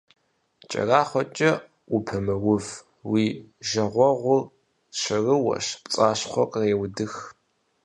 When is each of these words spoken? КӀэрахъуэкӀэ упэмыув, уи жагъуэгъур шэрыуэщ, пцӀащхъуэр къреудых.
КӀэрахъуэкӀэ 0.69 1.51
упэмыув, 1.95 2.67
уи 3.11 3.25
жагъуэгъур 3.67 4.43
шэрыуэщ, 4.99 5.65
пцӀащхъуэр 5.83 6.49
къреудых. 6.51 7.13